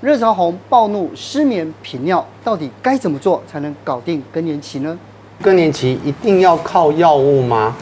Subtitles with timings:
[0.00, 4.96] 热潮红、暴怒、失眠、频尿，到底该怎么做才能搞定更年期呢？
[5.42, 7.74] 更年期一定要靠药物吗？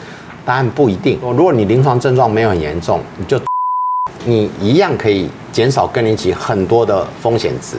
[0.43, 1.19] 答案不一定。
[1.21, 3.39] 如果你临床症状没有很严重，你就
[4.25, 7.77] 你一样可以减少更年期很多的风险值。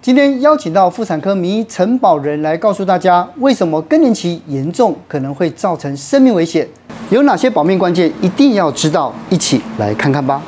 [0.00, 6.64] 今天邀请到妇产科名医陈保仁来告诉大家，为什么更年期严重可能会造成生命危险，
[7.10, 10.40] 有哪些保命关键一定要知道，一起来看看吧。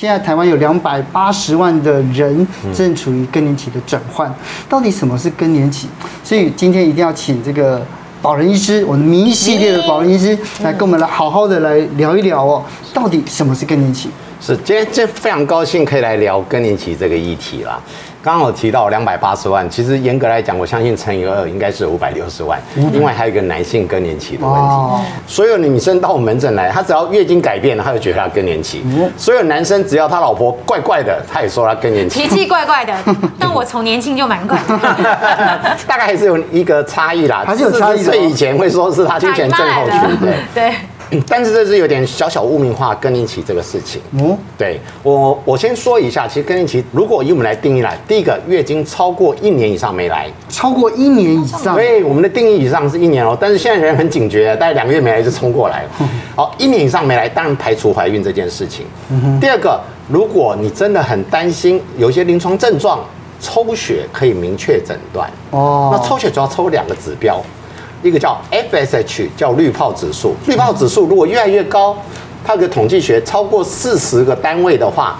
[0.00, 4.32] 现在台湾有两百八十万的人正处于更年期的转换，
[4.68, 5.88] 到底什么是更年期？
[6.22, 7.84] 所以今天一定要请这个
[8.22, 12.62] 保人医师，我们名系列的保人医师来跟我们来好好的来聊一聊哦，
[12.94, 14.08] 到底什么是更年期？
[14.40, 17.80] 是，今天这非常高兴可以来聊更年期这个议题啦。
[18.20, 22.60] 刚刚我提到两百八十万，其实严格来讲，我相信乘以二应该是五百六十万。
[22.92, 25.04] 另外还有一个男性更年期的问题。
[25.26, 28.84] 所有女生到我门诊来，她只要月经改变了，她就觉得她更年期。
[29.16, 32.20] 所有男生只要他老婆怪怪的，他也说他更年期。
[32.20, 32.92] 脾气怪怪的，
[33.38, 34.58] 但我从年轻就蛮怪。
[35.86, 38.02] 大概还是有一个差异啦，还是有差异。
[38.02, 40.74] 所以以前会说是他之前症候群，对对。
[41.26, 44.00] 但是这是有点小小污名化更年期这个事情。
[44.12, 53.36] 嗯，对我我先说一下，其实更年期如果以我们来定义来，第一个月经超过一年以上没来，超过一年以上，对，我们的定义以上是一年哦。
[53.40, 55.90] 但是现在人很警觉，大概两个月没来就冲过来了。
[56.36, 58.86] 好，一年以上没来，当然排除怀孕这件事情。
[59.40, 63.00] 第二个，如果你真的很担心有一些临床症状，
[63.40, 65.30] 抽血可以明确诊断。
[65.50, 67.40] 哦，那抽血主要抽两个指标。
[68.02, 70.34] 一个叫 FSH，叫滤泡指数。
[70.46, 71.96] 滤泡指数如果越来越高，
[72.44, 75.18] 它有个统计学超过四十个单位的话，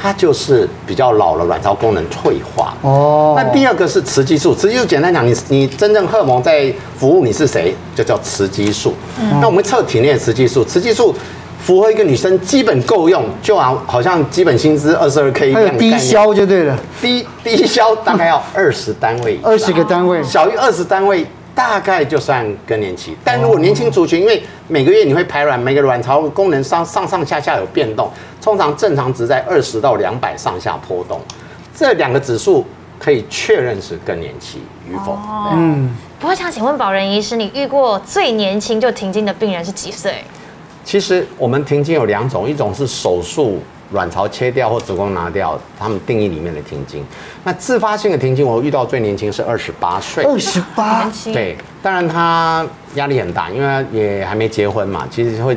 [0.00, 2.74] 它就是比较老了，卵巢功能退化。
[2.82, 3.34] 哦。
[3.36, 8.92] 那第二个是雌激素，雌激素简单讲，你你真正荷尔蒙在服务你是谁，就叫雌激素。
[9.20, 9.40] 嗯。
[9.40, 11.14] 那我们测体内的雌激素，雌激素
[11.62, 15.78] 符合一个女生基本够用，就好好像基本薪资二十二 K 一样。
[15.78, 16.76] 低消就对了。
[17.00, 21.26] 低低消大概要二十单位，二十个单位，小于二十单位。
[21.56, 28.10] 大概就算更年期，但如果年轻族群，因为每个月你会排卵，每个卵巢功能上上上下下有变动，
[28.42, 31.18] 通常正常值在二十到两百上下波动，
[31.74, 32.62] 这两个指数
[32.98, 35.18] 可以确认是更年期与否。
[35.54, 40.22] 嗯，不过想请问保仁医师，你遇过最年轻就停经的病人是几岁？
[40.84, 43.60] 其实我们停经有两种，一种是手术。
[43.92, 47.04] 卵巢切掉或子宫拿掉，他们定义里面的停经。
[47.44, 50.24] 那自发性的停经，我遇到最年轻是二十八岁。
[50.24, 55.56] 二十八，对，当然他压力很大，因为也还没结婚嘛，其实会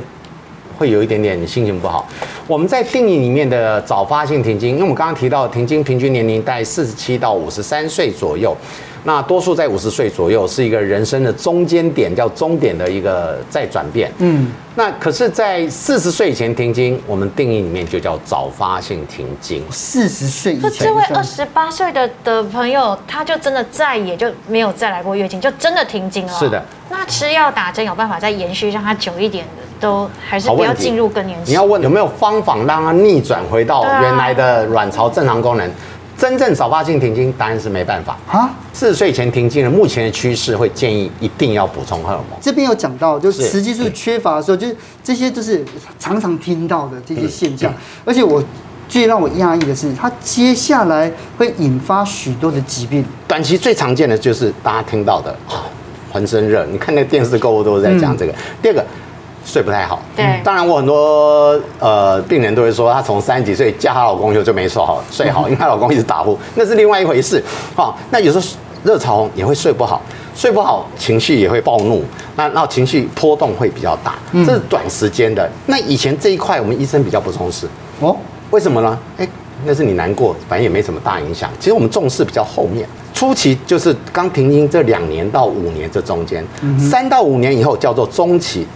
[0.78, 2.08] 会有一点点心情不好。
[2.46, 8.56] 我们在定义里面的早发性停经，因为我们刚刚提到停经平均年龄在四十七到五十三岁左右。
[9.04, 14.12] 那多数在五十岁左右是一个人生的中间点，叫终点的一个再转变。
[14.18, 19.64] 嗯，那可是，在四十岁以前停经，我们定义里面就叫早发性停经。
[19.72, 26.34] 四十岁以前，这位二十八岁的的朋友，他就真的再也就没有再来过月经，就真的停经了。
[26.34, 26.64] 是的。
[26.90, 31.52] 那吃药打针有办法再延续让它久一点的，都还是不要进入更年期。
[31.52, 35.72] 你要问有没有方法让它逆转回到原来的卵巢正常功能？
[36.20, 38.50] 真正早发性停经，当然是没办法啊。
[38.74, 42.38] 四十岁前停经的，目前的趋势会建议一定要补充荷尔蒙。
[42.42, 45.64] 这边有讲到，就是雌激素缺乏的时候，就是这些就是
[45.98, 47.74] 常常听到的这些现象。
[48.04, 48.44] 而且我
[48.90, 53.06] 最让我讶异的是，它接下来会引发许多的疾病。
[53.26, 55.64] 短期最常见的就是大家听到的啊，
[56.12, 56.66] 浑身热。
[56.66, 58.36] 你看那个电视购物都是在讲这个。
[58.62, 58.86] 第二个。
[59.46, 67.44] 睡不太好，对，当然我很多呃病人都会说，她从三十几岁嫁她老公就就没睡好睡好， 因为她老公一直打呼，那是另外一回事。
[67.76, 68.46] 好，那有时候
[68.84, 70.02] 热潮红也会睡不好，
[70.36, 72.04] 睡不好情绪也会暴怒，
[72.36, 75.50] 那那情绪波动会比较大，这是短时间的。
[75.66, 77.68] 那以前这一块我们医生比较不重视
[78.00, 78.16] 哦，
[78.52, 79.00] 为什么呢？
[79.18, 79.28] 哎，
[79.66, 81.50] 那是你难过，反正也没什么大影响。
[81.60, 86.46] 其实我们重视比较后面，初期就是刚停经这两年到五年这中间，
[86.80, 88.68] 三到五年以后叫做中期。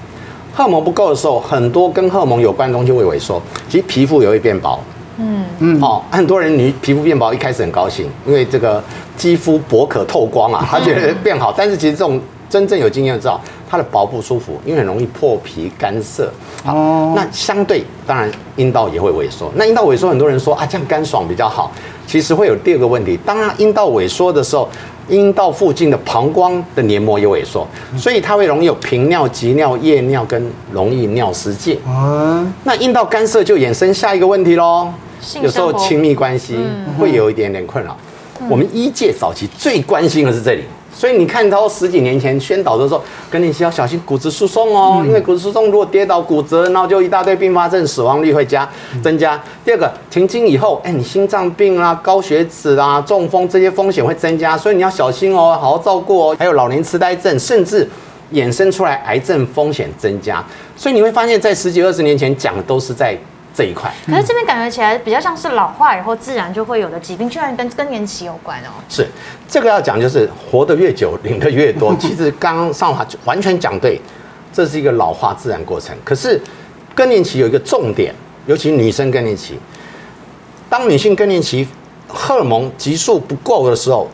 [0.53, 4.79] 荷尔蒙不够的时候，很多跟荷尔蒙有关的东西会萎缩，其实皮肤也会变薄。
[5.17, 8.82] 嗯嗯，好，很多人你皮肤变薄，一开始很高兴，因为这个
[9.17, 11.52] 肌肤薄可透光啊，他觉得变好。
[11.55, 12.20] 但是其实这种
[12.50, 13.40] 真正有经验知道，
[13.70, 16.32] 它的薄不舒服，因为很容易破皮干涩。
[16.66, 19.52] 哦，那相对当然阴道也会萎缩。
[19.56, 21.72] 那阴道萎缩，很多人说啊，这样干爽比较好。
[22.06, 24.70] 其实会有第二个问题，当它阴道萎缩的时候。
[25.09, 27.67] 阴道附近的膀胱的黏膜也萎缩，
[27.97, 31.78] 所以它会容易有频尿、急尿、夜尿跟容易尿失禁。
[31.85, 34.88] 啊，那阴道干涩就衍生下一个问题喽，
[35.41, 36.58] 有时候亲密关系
[37.00, 37.97] 会有一点点困扰。
[38.50, 40.64] 我们医界早期最关心的是这里，
[40.95, 48.69] 所以你看到十几年前宣导的时候，更年期要小心骨质疏松哦，嗯、因为骨质疏松如果跌倒骨折，然后就一大堆并发症，死亡率会加
[49.03, 49.41] 增加。
[49.66, 56.35] 第二个停经以后，哎，你心脏病啊、高血脂啊、中风这些风险会增加，所以你要小心哦，好好照顾哦。
[56.37, 57.89] 还有老年痴呆症，甚至
[58.31, 60.46] 衍生出来癌症风险增加。
[60.75, 63.17] 所以你会发现在十几二十年前讲的都是在。
[63.53, 68.73] 这一块，可是这边感觉起来比较像是老化以后自然就会有的疾病，居然跟更年期有关哦。
[68.90, 69.08] 是，
[69.47, 71.96] 这个要讲就是活得越久领的越多。
[72.02, 74.02] 其实刚刚上华完全讲对，
[74.52, 75.96] 这是一个老化自然过程。
[76.03, 76.41] 可是
[76.96, 78.14] 更年期有一个重点，
[78.47, 79.59] 尤其女生更年期，
[80.70, 81.67] 当女性更年期
[82.08, 84.09] 荷尔蒙激素不够的时候。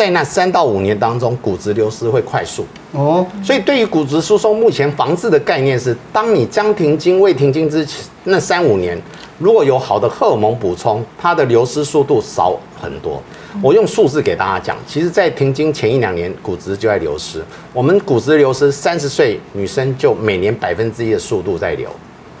[0.00, 8.98] 在那三到五年当中，骨质流失会快速哦，所以对于骨质疏松，目前防治的概念是，当你将停经未停经之前那三五年，
[9.38, 13.22] 如果有好的荷尔蒙补充，它的流失速度少很多。
[13.62, 17.44] 我用数字给大家讲，其实，在停经前一两年，骨质就在流失。
[17.74, 21.90] 我们骨质流失，三十岁女生就每年百分之一的速度在流，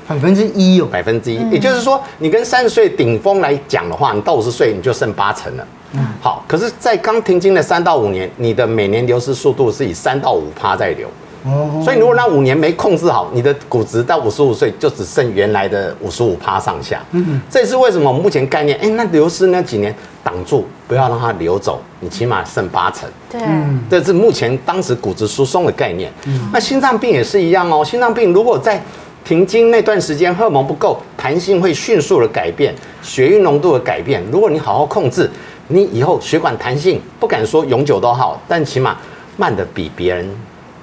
[0.08, 5.66] 百分之一哦，百分之一，也就是说，你跟三十岁顶峰来讲的话，你到五十岁你就剩八成了。
[5.92, 11.08] 嗯，好，可是，在刚停经的三到五年，你的每年流失速度是以三到五趴在流，
[11.44, 17.02] 哦，所以如果那五年没控制好，你的骨质到五十五岁就只剩原来的五十五趴上下。
[17.10, 19.92] 嗯，这也是为什么目前概念，哎，那流失那几年
[20.22, 23.08] 挡住，不要让它流走，你起码剩八成。
[23.28, 23.40] 对，
[23.88, 26.12] 这是目前当时骨质疏松的概念。
[26.26, 28.80] 嗯，那心脏病也是一样哦，心脏病如果在
[29.24, 35.28] 停经那段时间荷尔蒙不够，弹性会迅速的改变，血液浓度的改变，如果你好好控制。
[35.70, 38.96] 你以后血管弹性不敢说永久都好，但起码
[39.36, 40.28] 慢的比别人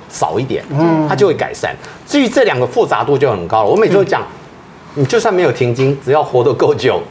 [0.09, 1.75] 少一点，嗯它就会改善。
[2.07, 3.69] 至于这两个复杂度就很高了。
[3.69, 4.23] 我每次都讲，
[4.95, 7.01] 你就算没有停经，只要活得够久。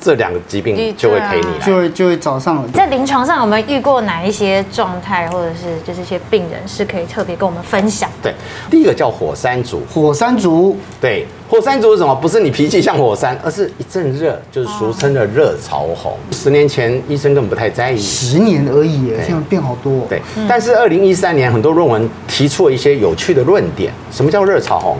[0.00, 2.68] 这两个疾病就会陪你来，就会就会找上了。
[2.72, 8.08] 在临床上，我们遇过哪一些状态，或者是就是一些病人是可以特别跟我们分享？
[8.22, 8.32] 对，
[8.70, 9.82] 第一个叫火山族。
[9.92, 12.14] 火山族，对，火山族是什么？
[12.14, 16.16] 不是你脾气像火山，而是一阵热，就是俗称的热潮红。
[16.30, 20.06] 十年前医生根本不太在意，十年而已，现在变好多。
[20.08, 23.92] 对，但是二零一三年很多论文提出了一些有趣的论点。
[24.12, 24.96] 什么叫热潮红？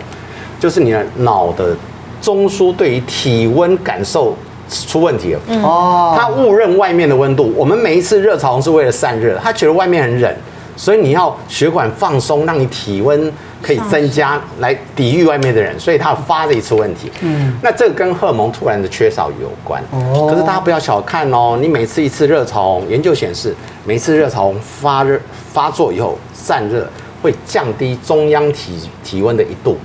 [0.58, 1.76] 就是你的脑的
[2.20, 4.36] 中枢对于体温感受。
[4.68, 7.52] 出问题了哦，他误认外面的温度。
[7.56, 10.34] 我们每一次热潮红是为了散热，他觉得外面很冷，
[10.76, 13.32] 所以你要血管放松，让你体温
[13.62, 17.10] 可以增加，来抵御外面的人，所以他发了一次问题。
[17.22, 19.82] 嗯，那这个跟荷尔蒙突然的缺少有关。
[19.90, 23.54] 哦，可是大家不要小看哦，你每次一次热潮红，研究显示，
[23.84, 25.18] 每一次热潮红发热
[25.52, 26.88] 发作以后散热
[27.20, 29.76] 会降低中央体体温的一度。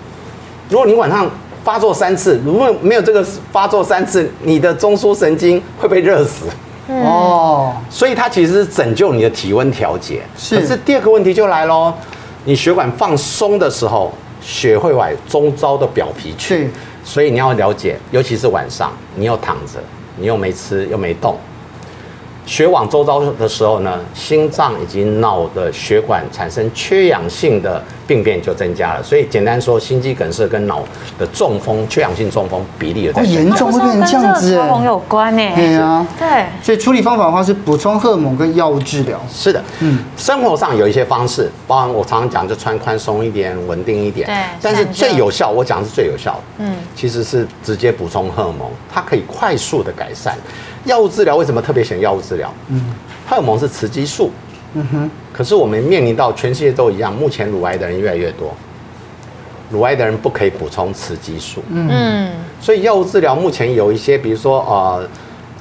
[0.69, 1.29] 如果你晚上
[1.63, 6.45] 发作三次，如果没有这个发作三次，你的中枢神经会被热死。
[6.87, 10.21] 哦，所以它其实是拯救你的体温调节。
[10.37, 11.93] 是，可是第二个问题就来喽，
[12.43, 14.11] 你血管放松的时候，
[14.41, 16.69] 血会往周遭的表皮去。
[17.05, 19.79] 所以你要了解，尤其是晚上，你又躺着，
[20.17, 21.37] 你又没吃又没动。
[22.45, 29.03] 血往周遭的时候呢，心脏以及脑的血管产生缺氧性的病变就增加了。
[29.03, 30.83] 所以简单说，心肌梗塞跟脑
[31.17, 33.23] 的中风、缺氧性中风比例有在。
[33.23, 35.41] 严重会变成这样子，跟有关呢？
[35.55, 36.45] 对啊，对。
[36.61, 39.19] 所以处理方法的话是补充荷尔蒙跟药物治疗。
[39.31, 44.27] 是的，嗯，生活上有一些方式，包含我常常讲，就穿宽松一点、稳定一点。
[44.27, 44.35] 对。
[44.61, 46.39] 但是最有效，我讲的是最有效的。
[46.59, 50.37] 嗯，其实是直接补充荷尔蒙，它可以快速的改善。
[50.85, 52.53] 药物治疗为什么特别选药物治疗？
[52.69, 52.81] 嗯，
[53.27, 54.31] 荷尔蒙是雌激素。
[54.73, 55.09] 嗯哼。
[55.31, 58.53] 可是我们面临到全世界都一样，目前乳癌的人越来越多，
[59.71, 61.63] 乳癌的人不可以补充雌激素。
[61.69, 62.31] 嗯。
[62.59, 65.07] 所以药物治疗目前有一些，比如说呃，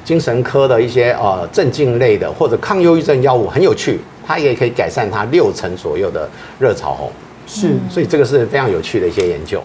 [0.05, 7.11] 精神科的一些呃镇静类的或者抗忧郁症药物很有趣，它也可以改善它六成左右的热潮红。
[7.47, 7.77] 是。
[7.89, 9.63] 所以这个是非常有趣的一些研究。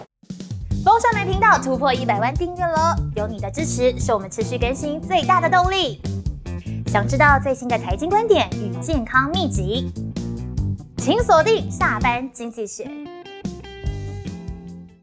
[0.98, 6.02] 风尚男频道突破一百万订阅了，有你的支持是我们持续更新最大的动力。
[6.88, 9.92] 想知道最新的财经观点与健康秘籍，
[10.96, 12.90] 请锁定下班经济学。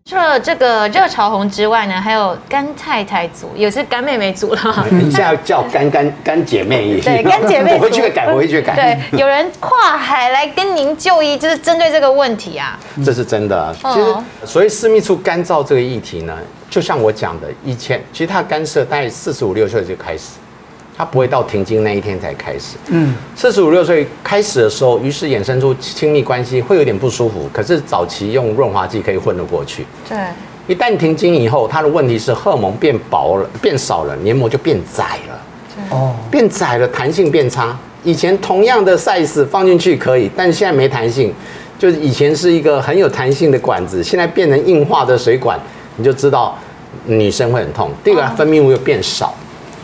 [0.08, 4.88] 除了这个热潮红之外呢，还有干太太组，也是干妹妹组了。
[4.92, 7.74] 你现在叫干干干姐妹，对，干姐妹。
[7.78, 8.76] 我回去改，我回去改。
[8.76, 12.80] 对，有人跨海来跟您就医，就是针对这个问题啊。
[13.04, 13.76] 这是真的啊。
[13.82, 16.38] 其实，所以私密处干燥这个议题呢，
[16.70, 20.34] 就像我讲的，以前其实它干涉大概四十五六岁就开始。
[20.98, 22.78] 他不会到停经那一天才开始。
[22.88, 29.86] 嗯，四十五六岁开始的时候，于是衍生出亲密关系会有点不舒服，可是早期用润滑剂可以混得过去。
[30.08, 30.18] 对，
[30.68, 35.42] 一旦停经以后，它的问题是荷尔蒙变薄了，变少了，黏膜就变窄了。
[35.90, 41.34] 哦，变窄了，弹性变差，以前同样的 size 放进去可以，但是现在没弹性，
[41.78, 45.60] 就是以前是一个很有弹性的管子，现在变成硬化的水管，
[45.98, 46.58] 你就知道
[47.06, 47.92] 女生会很痛。
[48.02, 49.36] 第二个，分泌物又变少。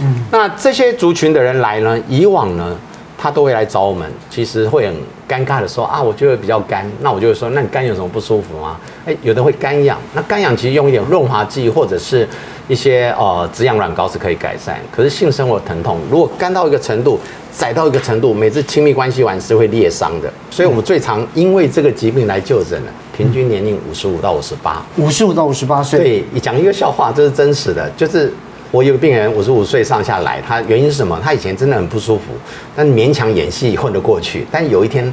[0.02, 2.76] 嗯，那这些族群的人来呢，以往呢，
[3.18, 4.96] 他都会来找我们，其实会很
[5.30, 8.78] 尴尬的说啊，我觉得比较干，那我就会说，那你干有什么不舒服吗？
[9.06, 12.28] 哎，有的会干痒，那干痒其实用一点润滑剂或者是
[12.68, 14.80] 一些呃止痒软膏是可以改善。
[14.92, 17.20] 可是性生活疼痛，如果干到一个程度，
[17.56, 20.34] 窄到一个程度，每次亲密关系完是会裂伤的。
[20.50, 26.00] 所以我们最常因为这个疾病来就诊的，平均年龄五十五到五十八，五十五到五十八岁。
[26.00, 28.34] 对，你讲一个笑话，这是真实的，就是。
[28.72, 31.20] 我有个病人五十五岁上下来，他原因是什么？
[31.22, 32.32] 他以前真的很不舒服，
[32.76, 34.48] 但勉强演戏混得过去。
[34.50, 35.12] 但有一天，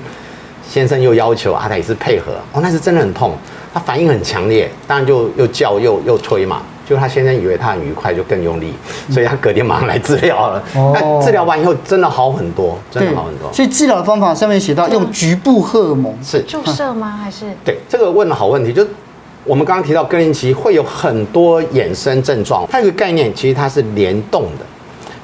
[0.67, 3.33] 先生又要求啊，他也是配合哦，那是真的很痛，
[3.75, 6.63] 他反应很强烈，当然就又叫又又推嘛。
[6.89, 8.73] 就他先生以为他很愉快，就更用力，
[9.11, 10.63] 所以他隔天马上来治疗了。
[10.73, 13.53] 那、哦、治疗完以后真的好很多，真的好很多。
[13.53, 17.21] 所以治疗的方法上面写到用局部荷尔蒙，是注射吗？
[17.23, 17.45] 还是？
[17.63, 18.87] 对，这个问的好问题，就。
[19.45, 24.67] 我们刚刚提到更年期会有很多衍生症状，它有个概念，其实它是联动的。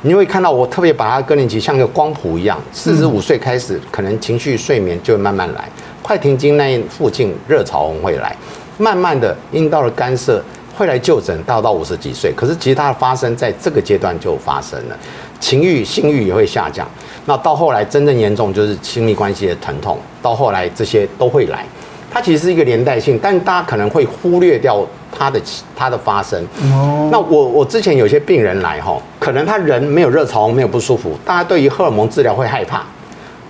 [0.02, 5.68] 你会看到我特别把它更年期像一个光谱一样，四十五岁开始，可能情绪、睡眠就会慢慢来，
[6.02, 8.36] 快停经那附近热潮红会来，
[8.76, 10.42] 慢慢的阴道的干涩
[10.76, 14.98] 会来就诊，到到五十几岁，可是其实它的发生在这个阶段就发生了，
[15.40, 16.86] 情欲、性欲也会下降。
[17.24, 21.66] 那到后来真正严重就是亲密关系的疼痛，到后来这些都会来。
[22.14, 25.40] 它其实是一个连带性，但大家可能会忽略掉它的
[25.74, 26.40] 它的发生。
[26.72, 27.08] 哦。
[27.10, 32.84] 那我我之前有些病人来哈，可能他人没有热潮，没有不舒服，大家对于荷尔蒙治疗会害怕。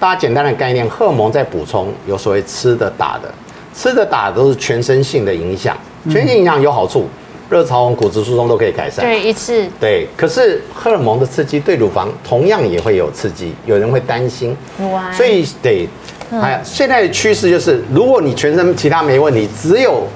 [0.01, 3.33] 大家简单的概念，荷尔蒙在补充，有所谓吃的打的，
[3.75, 7.07] 吃的打的都是全身性的影响，全身性影响有好处，
[7.51, 9.05] 热潮红、骨质疏松都可以改善。
[9.05, 9.67] 对，一次。
[9.79, 14.57] 对，可是荷尔蒙的刺激对乳房同样也会有刺激，有人会担心。
[14.91, 15.13] 哇。
[15.13, 15.87] 所以得。
[16.33, 20.07] 哎，现在的趋势就是，如果你全身其他没问题，只有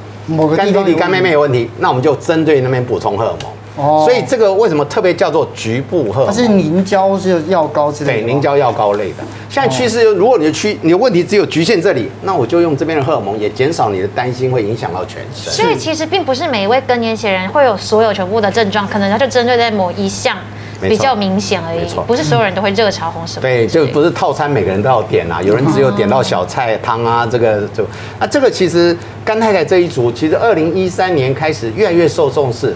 [0.56, 3.50] 干弟弟、干妹妹有问题，那我们就针对那边补充荷尔蒙。
[3.76, 6.34] 哦，所以这个为什么特别叫做局部荷尔蒙？
[6.34, 8.22] 它是凝胶是药膏之类的。
[8.22, 9.24] 对，凝胶药膏类的。
[9.48, 15.52] 现在趋势，如果你的区你的问题只有局限这里，那我就用这边的荷尔蒙，也减少你的担心，会影响到全身。
[15.52, 20.36] 所以其实并不是每一位更年期人会有所有全部的症状，可能他就针对在某一项。
[20.80, 23.42] 比较明显而已，不是所有人都会热潮红什么。
[23.42, 25.42] 对，就不是套餐，每个人都要点啊。
[25.42, 27.82] 有人只有点到小菜汤啊，这个就
[28.18, 32.75] 啊，这个其实甘太太这一组，其实二零一三年开始越来越受重视。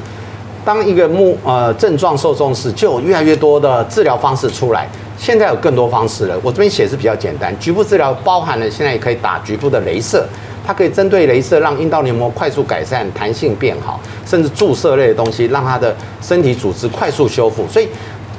[0.64, 4.88] 当一个目呃症状受重视，就有越来越多的治疗方式出来。
[5.18, 10.26] 现在有更多方式了，我这边写是比较简单，局部治疗包含了现在也可以打局部的镭射。
[10.66, 17.88] 它可以针对镭射让阴道黏膜快速改善、弹性变好，甚至注射类的东西让它的身体组织快速修复，所以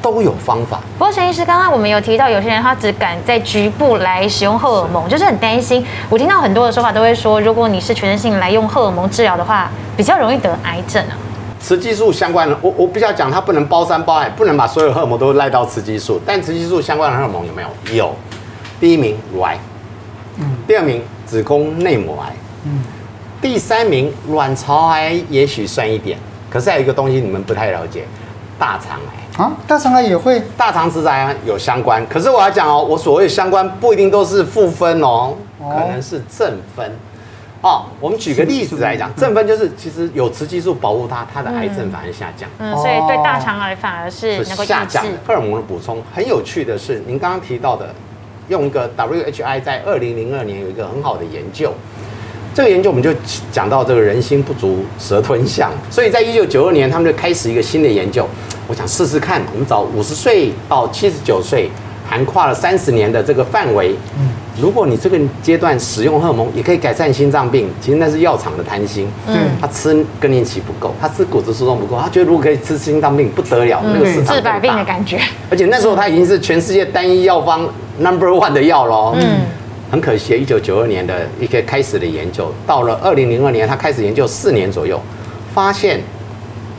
[0.01, 0.79] 都有方法。
[0.97, 5.85] 不过陈医师，刚刚我们有提到，有些人他只敢在局部来使用荷尔蒙，就是很担心。
[6.09, 11.15] 我听到很多的说法都会说，如果你是全身性来用荷尔蒙治疗的话，比较容易得癌症啊。
[11.59, 16.19] 雌激素相关的，我我比较讲，它不能包山包海，不能把所有荷尔蒙都赖到雌激素。
[16.25, 17.95] 但雌激素相关的荷尔蒙有没有？
[17.95, 18.15] 有。
[18.81, 19.57] 第一名乳癌，
[20.37, 21.01] 嗯，第二名。
[21.33, 22.31] 子宫内膜癌，
[22.65, 22.83] 嗯，
[23.41, 26.15] 第三名卵巢癌也许算一点，
[26.47, 28.03] 可是还有一个东西你们不太了解，
[28.59, 29.43] 大肠癌。
[29.43, 36.91] 啊，大肠癌也会，大肠直癌有相关，可是我要讲哦，我所谓相关不一定都是负分哦，可能是正分，
[37.61, 45.03] 哦，我们举个例子来讲，正分就是其实有雌激素保护它，它的癌症反而下降，嗯，所以对大肠癌反而是能够下降。
[45.25, 45.99] 荷尔蒙的补充。
[46.13, 47.89] 很有趣的是，您刚刚提到的。
[48.49, 51.73] 用一个 WHI 在二零零二年有一个很好的研究，
[52.53, 53.09] 这个研究我们就
[53.51, 58.27] 讲到这个人心不足蛇吞象，所以在一九九二年他们就开始一个新的研究，
[58.67, 61.69] 我想试试看，我们找五十岁到七十九岁，
[62.09, 63.95] 横跨了三十年的这个范围，
[64.61, 75.19] 如果你这个阶段使用荷尔蒙也可以改善心脏病，其实那是药厂的贪心，嗯，他吃更年期不够，他吃骨质疏松不够，他觉得如果可以吃心脏病不得了，那个市场治百病的感觉，
[75.49, 77.67] 而且那时候他已经是全世界单一药方。
[77.99, 79.41] Number one 的药喽，嗯，
[79.91, 84.99] 很可惜，一九九二年的一个开始的研究，到了二零零二年，他开始研究四年左右，
[85.53, 86.01] 发现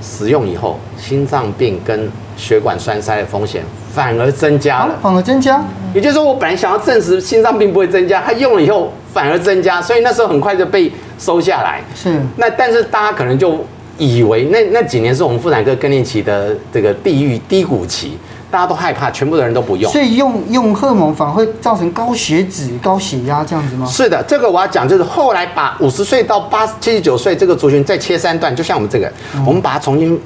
[0.03, 5.63] 使用以后，心脏病跟血管栓塞的风险反而增加了，反而增加。
[5.95, 11.81] 也就是说，我本来想要证实心脏病不会增加，他用了以后反而增加，所以那时候很快就被收下来。
[11.95, 13.65] 是，那但是大家可能就
[13.99, 18.19] 以为那那几年是我们妇产科更年期的这个地狱低谷期。
[18.55, 23.85] 大家都害怕，全部的人都不用，所以用用荷尔蒙反而会造成高血脂、高血压这样子吗？
[23.85, 29.13] 是的，这个我要讲，就是后来把五十岁到八七十九岁这个族群再切三段，就像我们这个，
[29.45, 30.17] 我们把它重新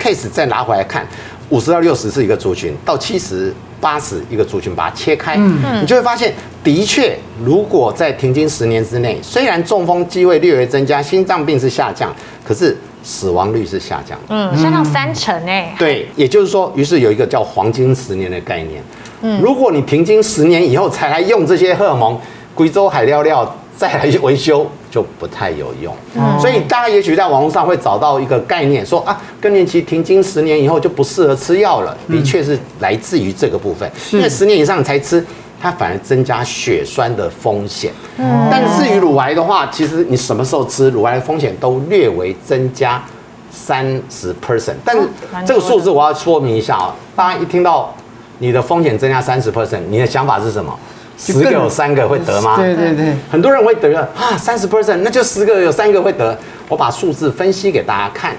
[0.00, 1.04] case 再拿回来看，
[1.48, 12.14] 五十到六十是一个族群，到七十八十一个族群把它切开，嗯，你就会发现，的确，如果在停经十年之内，虽然中风机会略微增加，心脏病是下降，
[12.46, 15.76] 可是死亡率是下降，嗯，下降三成哎。
[15.78, 18.82] 对，也就是说，于是有一个叫黄金十年的概念，
[19.20, 22.18] 嗯，如果你停经十年以后才来用这些荷尔蒙，
[22.54, 24.66] 贵州海料料再来维修。
[24.94, 25.92] 就不太有用，
[26.38, 31.98] 所以大家也许在网络上会找到一个概念，说啊，更年期停经十年以后就不适合吃药了。
[32.08, 35.26] 的确是来自于这个部分，因为十年以上才吃，
[35.64, 37.90] 它反而增加血栓的风险。
[38.18, 43.02] 嗯但至于乳癌的话，其实你什么时候吃乳癌的风险都略微增加
[43.50, 44.74] 三十 percent。
[44.84, 45.08] 但是
[45.46, 47.94] 这个数字我要说明一下啊，大家一听到
[48.40, 50.78] 你的风险增加三十 percent，你的想法是什么？
[51.16, 52.56] 十个有三个会得吗？
[52.58, 56.38] 对对对，很多人会得啊，三十 percent，那就十个有三个会得。
[56.68, 58.36] 我把数字分析给大家看，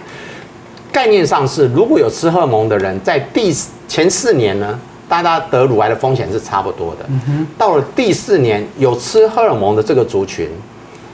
[0.91, 3.51] 概念上是，如果有吃荷尔蒙的人，在第
[3.87, 7.05] 前四年呢，大家得乳癌的风险是差不多的。
[7.57, 10.49] 到了第四年，有吃荷尔蒙的这个族群，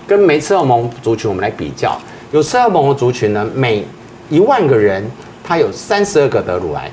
[0.07, 1.98] 跟没吃荷尔蒙族群我们来比较，
[2.31, 3.86] 有吃荷尔蒙的族群呢，每
[4.29, 5.03] 一万个人，
[5.43, 6.89] 他有三十二个得乳癌。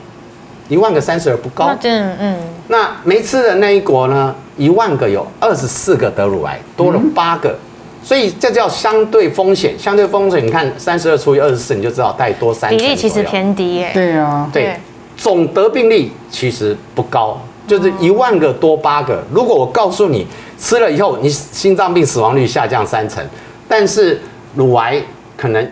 [0.69, 2.37] 一万个三十二不高，嗯嗯，
[2.67, 4.35] 那没吃的那一国呢？
[4.59, 7.57] 一万个有二十四个得乳癌，多了八个，
[8.05, 9.79] 所以这叫相对风险。
[9.79, 12.69] 相对风险，你看三十二除以二十四，你就知道大概多三。
[12.69, 13.91] 比例其实偏低耶。
[13.95, 14.77] 对啊，对，
[15.19, 19.23] 总得病率其实不高，就是一万个多八个。
[19.31, 20.25] 如果我告诉你
[20.57, 23.23] 吃了以后，你心脏病死亡率下降三成，
[23.69, 24.23] 但是
[24.55, 25.03] 乳癌
[25.37, 25.71] 可能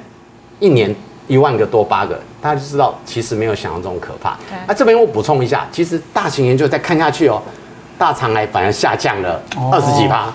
[0.58, 0.94] 一年
[1.28, 2.20] 一万个多八个。
[2.42, 4.36] 大家就知道，其实没有想象中可怕。
[4.66, 7.40] 那这边我补充一下，其实大型研究再看下去哦，
[7.96, 9.40] 大肠癌反而下降了
[9.72, 10.32] 二十几趴。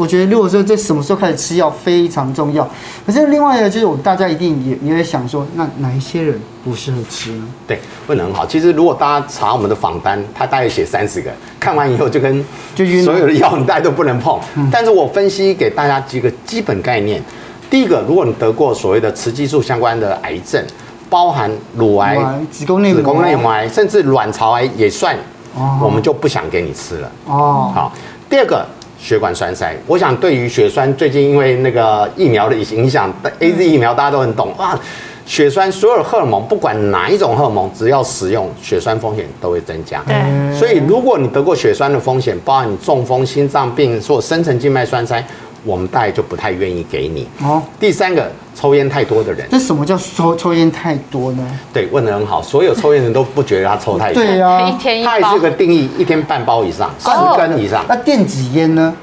[0.00, 2.66] 我觉得如果说在什么时候开始吃药非常重要。
[3.06, 7.44] 可是另外呢，就是我大家一定也也会想说，那哪一些人不适合吃呢？
[7.66, 8.46] 对，问得很好。
[8.46, 11.30] 其实如果大家查我们的访单，他大概写三十个，
[11.60, 12.42] 看完以后就跟
[12.74, 14.40] 就所有的药你大家都不能碰。
[14.72, 17.22] 但是我分析给大家几个基本概念。
[17.68, 20.64] 第一个，如果你得过所谓的雌激素相关的癌症，
[21.08, 22.16] 包含乳癌、
[22.50, 25.16] 子宫内子宫内膜癌，甚至卵巢癌也算，
[25.80, 27.12] 我们就不想给你吃了。
[27.26, 27.92] 哦，好。
[28.28, 28.64] 第二个，
[29.00, 34.78] 血管栓塞，我想对于血栓，最近因为那个疫苗的影响，AZ 疫苗大家都很懂啊。
[35.24, 40.02] 血栓，所有荷尔蒙，不管哪一种荷尔蒙，只要使用，血栓风险都会增加。
[40.06, 45.24] 对，所以如果你得过血栓的风险，包含你中风、心脏病或深层静脉栓塞。
[45.64, 47.28] 我们大概就不太愿意给你。
[47.42, 49.46] 哦，第三个，抽烟太多的人。
[49.50, 51.46] 那什么叫抽抽烟太多呢？
[51.72, 52.40] 对，问得很好。
[52.42, 54.22] 所有抽烟人都不觉得他抽太多。
[54.22, 55.10] 对呀，一天一包。
[55.10, 57.84] 它也是个定义，一天半包以上，十根以上。
[57.88, 58.94] 那电子烟呢？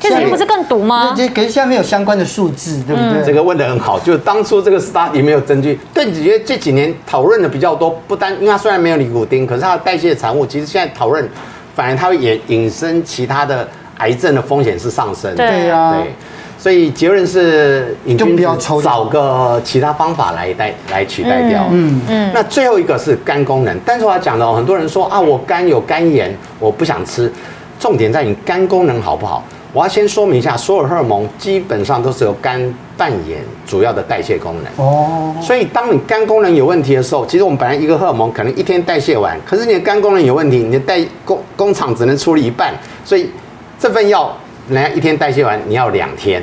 [0.00, 1.14] 电子烟不是更毒吗？
[1.16, 3.24] 这可是下面有相关的数字，对不对？
[3.24, 3.98] 这个问得很好。
[4.00, 11.26] 就当初这个 study 没有证据，电子烟这几年讨论的比较多，不单因为它虽然没有尼古丁，可是它的代谢产物，其实现在讨论，
[11.74, 13.68] 反而它会也引申其他的。
[13.98, 16.12] 癌症的风险是上升，对呀，对，
[16.58, 21.66] 所以结论是，你就不要抽，找个其他方法来代来取代掉。
[21.70, 22.30] 嗯嗯。
[22.34, 27.30] 那最后一个是肝功能，但是我要讲的哦，很多人说啊，我肝有肝炎，我不想吃。
[27.78, 29.44] 重点在你肝功能好不好？
[29.72, 34.86] 我要先说明一下，所有荷尔蒙基本上都是由肝扮演主要的代谢功能。
[34.86, 35.34] 哦。
[35.42, 43.30] 所以当你肝功能有问题的时候，其实我们本来一个荷尔蒙可能一天代谢完，可是你的肝功能有问题，你的代工工厂只能处理一半，所以。
[43.78, 44.34] 这份药
[44.68, 46.42] 人家一天代谢完，你要两天，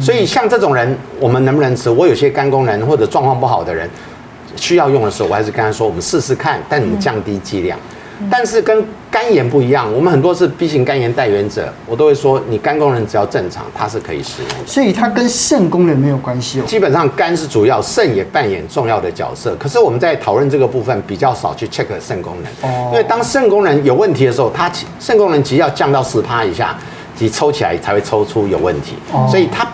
[0.00, 1.88] 所以像这种人，我们能不能吃？
[1.88, 3.88] 我有些肝功能或者状况不好的人，
[4.56, 7.78] 需要用的时候，我还是跟他说，我们试试看，但你们降低剂量。
[8.30, 14.66] 但是跟肝炎不一样，我们很多是 B 型肝炎带源者，我都会说你肝功能只要正常，它是可以使用的。
[14.66, 16.64] 所以它跟肾功能没有关系哦。
[16.66, 19.54] 基本上肝是主要，肾也扮演重要的角色。
[19.56, 26.78] 可是我们在讨论这个部分比较少去 check 肾功能，哦，因为当肾功能有问题的时候，它肾功能其实要降到十趴以下，
[27.16, 28.94] 其实抽起来才会抽出有问题，
[29.30, 29.66] 所以它。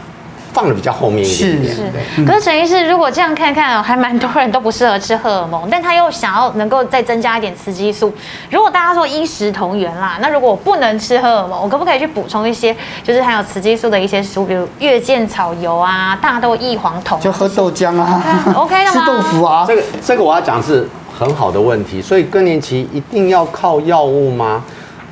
[0.52, 1.82] 放的比较后面一点点，是
[2.16, 2.24] 是。
[2.24, 8.12] 可是陈医师，如果这样看看， 还蛮多人都不适合吃荷尔蒙，但他又想要能够再增加一点雌激素。
[8.50, 18.22] 如果大家说衣食同源啦，那如果我不能吃荷尔蒙，我可不可以去补充一些，就是含有雌激素的一些食物，比如月见草油啊、大豆异黄酮，就喝豆浆啊，
[18.56, 19.00] OK 的吗？
[19.00, 22.00] 吃豆腐啊，这个这个我要讲是很好的问题。
[22.02, 24.64] 所以更年期一定要靠药物吗？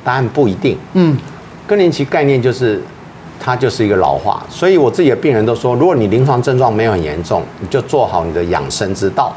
[0.03, 0.77] 答案不一定。
[0.93, 1.17] 嗯，
[1.65, 2.83] 更年期概念就是。
[3.39, 9.33] 它就是一个老化，所以我自己的病人都说，如果你临床症状没有很严重，你就做好你的养生之道，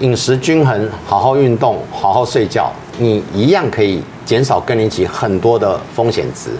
[0.00, 6.50] 饮食均衡，好好运动，好好睡觉，你一样可以减少更年期很多的风险值。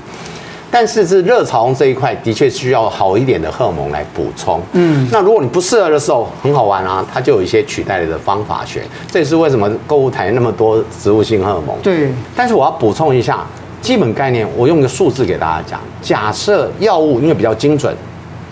[0.71, 4.61] 但是是热潮红这一块的确需要好一点的荷尔蒙来补充。
[4.73, 8.83] 嗯，那如果你不适合的时候，很好玩啊，它就有一些取代的方法学。
[9.09, 11.77] 这也是为什么购物台那么多植物性荷尔蒙。
[11.81, 13.47] 对，但是我要补充一下
[13.85, 15.79] 基本概念，我用一个数字给大家讲。
[16.01, 17.95] 假设药物因为比较精准，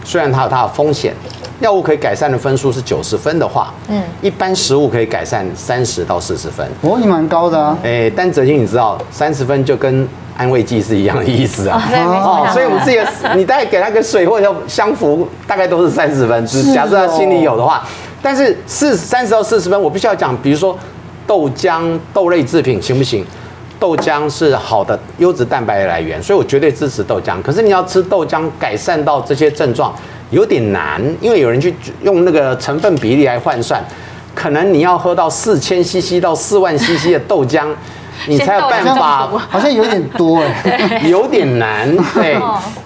[0.05, 1.15] 虽然它有它的风险。
[1.61, 7.79] 药物可以改善的分数是九十分的话，嗯，一般食物可以改善三十到四十分，哦，也蛮高的啊。
[7.83, 11.81] 哎、欸，但哲青你知道，三十分就跟安慰剂是一样的意思啊。
[12.23, 12.99] 哦，所以我们自己，
[13.37, 16.47] 你大概给他个水或者相符，大概都是三十分。
[16.47, 17.83] 是假设他心里有的话，
[18.21, 20.77] 但是四三十到四十分，我必须要讲，比如说
[21.27, 23.25] 豆浆、豆类制品行不行？
[23.83, 27.43] 豆浆是好的优质蛋白的来源，所以我绝对支持豆浆。
[27.43, 29.93] 可是你要吃豆浆改善到这些症状。
[30.31, 33.85] 有点难，因为有人去用那个成分比例来换算，
[34.35, 37.67] 可能你要喝到四千 CC 到四万 CC 的豆浆，
[38.27, 39.29] 你才有办法。
[39.51, 42.39] 好像有点多哎， 有点难，对。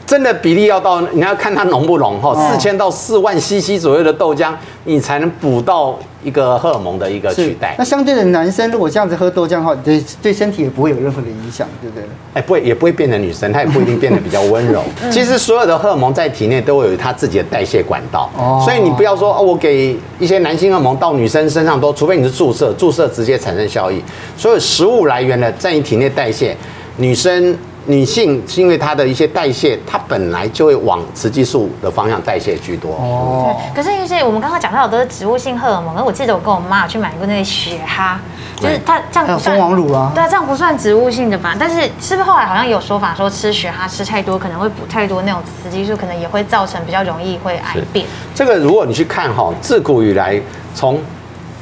[0.06, 4.52] 真的比例要到，你要看它浓不浓哈，四千到四万 CC 左右的豆浆，
[4.84, 7.74] 你才能补到一个荷尔蒙的一个取代。
[7.76, 12.04] 那相对的男生如果这样子喝豆浆的话，对对身体也不会有任何的影响，对不对？
[12.34, 14.80] 哎，不会，也不会变成女生，她也不一定变得比较温柔。
[15.10, 24.00] 其实所有的荷尔蒙在体内都会有它自己的代谢管道，哦所以你不要说哦，我给一些男性荷尔蒙到女生身上都，除非你是注射，注射直接产生效益。
[24.36, 26.56] 所有食物来源的在你体内代谢，
[26.98, 27.58] 女生。
[27.86, 32.90] 女性是因为她的一些代谢，她本来就会往雌激素的方向代谢居多。
[32.90, 38.20] 哦，可是因为我们刚刚讲到的都是植物性荷尔蒙，而我记得我跟我妈去买过那个雪哈，
[38.56, 41.54] 就是它这样不算蜂王乳啊，对啊，这样不算植物性的吧？
[41.58, 48.04] 但是是不是后来好像有说法说吃雪哈吃太多可能会补太多那种雌激素，可能也会造成比较容易会癌变。
[48.34, 50.40] 这个如果你去看哈，自古以来
[50.74, 51.00] 从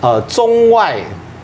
[0.00, 0.96] 呃中外，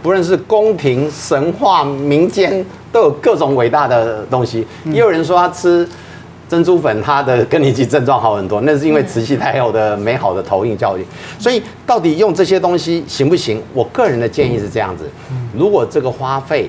[0.02, 2.64] 不论是宫廷、神话、民间。
[2.92, 5.88] 都有各种伟大的东西，也有人说他吃
[6.48, 11.06] 珍珠粉，他的更年期症状好很多，那是因为慈禧太后的美好的投影教育。
[11.38, 13.62] 所以到底用这些东西行不行？
[13.72, 15.08] 我个人的建议是这样子：
[15.56, 16.68] 如果这个花费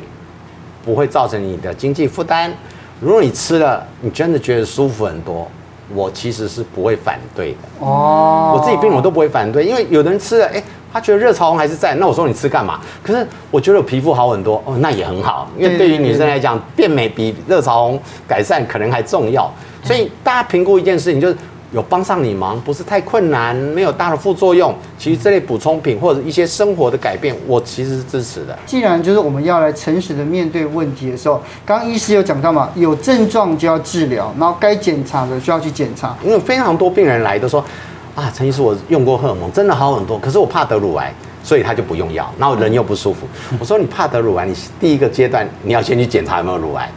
[0.85, 2.53] 不会造成你的经济负担，
[2.99, 5.47] 如果你吃了，你真的觉得舒服很多，
[5.95, 7.57] 我其实是不会反对的。
[7.79, 10.61] 哦，我自己病我都不会反对，因为有的人吃了，哎。
[10.93, 12.79] 他觉得热潮红还是在，那我说你吃干嘛？
[13.01, 19.51] 可是我觉得我皮肤好很多哦，那也很好，因为对于女生来讲，变美比热潮红改善可能还重要。
[19.83, 21.35] 所以大家评估一件事情，就是
[21.71, 24.75] 有帮上你忙，不是太困难，没有大的副作用。
[24.97, 28.57] 其实这类补充品或者一些生活的改变，我其实是支持的。
[28.65, 36.15] 既然就是我们要来诚实的面对问题的时候，刚刚医师有讲到嘛，有症状就要治疗，然后该检查的就要去检查。
[36.23, 37.63] 因为非常多病人来都说。
[38.15, 40.19] 啊，陈医师，我用过荷尔蒙，真的好很多。
[40.19, 43.27] 可是我怕得乳癌，所以他就不用药，然后人又不舒服。
[43.59, 46.89] 我说你怕得乳癌，你第一个阶段你要先去检查有没有乳癌，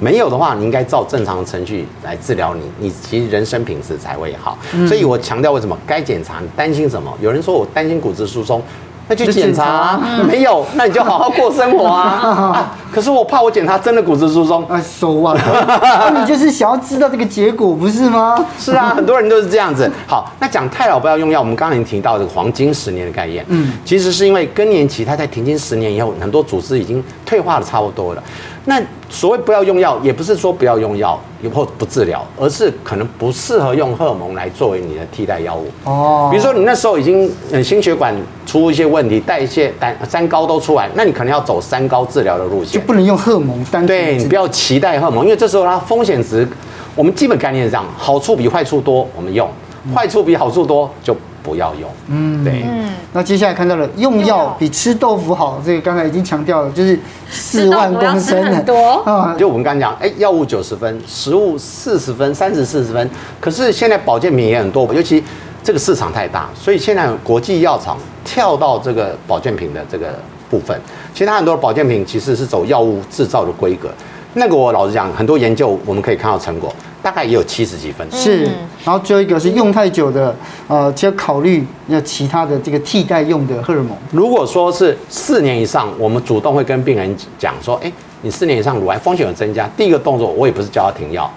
[0.00, 4.56] 没有的话，你应该照正常的程序来治疗你，你其实人生品质才会好。
[4.88, 7.12] 所以我强调为什么该检查，你担心什么？
[7.20, 8.62] 有人说我担心骨质疏松。
[9.08, 12.02] 那去检查、啊嗯，没有，那你就好好过生活啊。
[12.54, 16.12] 啊可是我怕我检查真的骨质疏松，啊，收完了。
[16.20, 18.36] 你就是想要知道这个结果，不是吗？
[18.58, 19.90] 是啊， 很多人都是这样子。
[20.06, 23.42] 好，那讲太老不要用药，我们刚刚已经提到这个黄金十年的概念。
[23.48, 28.22] 嗯，其实是因为更年期，它在停经十年以后，很多组织已经退化的差不多了。
[28.64, 35.66] 那所谓不要用药，也不是说不要用药，以后不治疗，而是可能不适合用荷尔蒙来作为你的替代药物。
[35.84, 38.14] 哦，比如说你那时候已经嗯心血管
[38.46, 43.84] 出一些问题，代谢胆三高都出来，那你可能要走三高治疗的路线，就不能用荷尔蒙单。
[43.84, 46.46] 对，你不要期待荷尔蒙，因为这时候它风险值，
[46.94, 49.48] 我们基本概念是这样，好处比坏处多，我们用；
[49.92, 51.16] 坏处比好处多就。
[51.42, 59.34] 不要用，嗯，对，嗯，那接下来看到了用药比吃豆腐好，这个刚才已经强调了，就是四万公升很多啊。
[59.36, 63.10] 就我们刚刚讲，哎，药物九十分，食物四十分，三十四十分。
[63.40, 65.22] 可是现在保健品也很多，尤其
[65.64, 70.14] 这个市场太大，所以现在国际药厂跳到这个保健品的这个
[70.48, 70.80] 部分，
[71.12, 73.88] 其他很多保健品其实是走药物制造的规格。
[74.34, 76.74] 那个我老实讲，很多研究我们可以看到成果。
[77.02, 78.44] 大概也有七十几分，是。
[78.84, 80.32] 然后最后一个是用太久的，
[80.68, 83.90] 呃，就要考虑要其他的这个替代用的荷尔蒙。
[84.12, 91.28] 如果说是四年以上，我们主动会跟病人讲说，哎，你四年以上乳癌风险有增加，第一个动作我也不是叫他停药，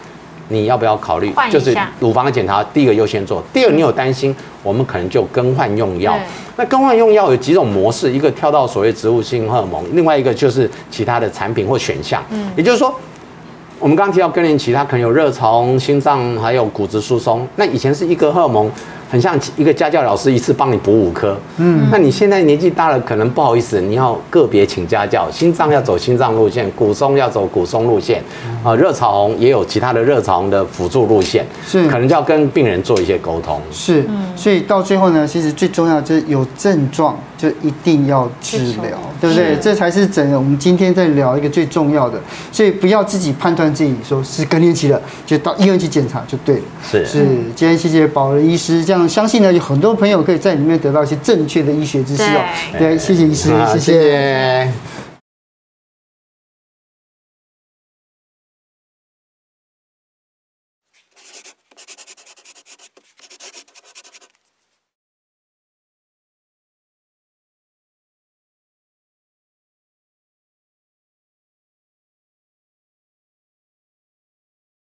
[0.49, 1.34] 你要不要考虑？
[1.51, 3.43] 就是乳房的检查，第一个优先做。
[3.53, 6.17] 第二，你有担心，我们可能就更换用药。
[6.55, 12.23] 那更换用药有几种模式，一个跳到所谓植物性荷尔蒙，另外一个就是其他的产品或选项。
[12.29, 12.93] 嗯，也就是说。
[13.77, 17.45] 我们刚刚提到更年期，它可能有热潮、心脏还有骨质疏松。
[17.58, 18.71] 那以前是一个荷尔蒙，
[19.15, 21.38] 很像一个家教老师一次帮你补五科。
[21.56, 25.32] 嗯，那你现在年纪大了，可能不好意思，你要个别请家教。
[25.32, 28.21] 心脏要走心脏路线，骨松要走骨松路线。
[28.62, 33.62] 啊，热潮红也有其他的热潮红的辅助路线，是可能就要跟病人做一些沟通。
[33.71, 34.04] 是，
[34.36, 39.55] 所以到最后呢，其实最重要就是有症状就一定要治疗，对不对？
[39.62, 42.19] 这才是整个我们今天在聊一个最重要的，
[42.51, 46.62] 所以不要自己判断自己说是更年期了，就到医院去检查就对了。
[46.84, 47.19] 是是，
[47.55, 52.41] 今天谢谢保仁医师，这样相信呢有很多朋友可以在里面得到一些正确的医学知识哦。
[52.77, 54.71] 对，谢谢医师，谢谢。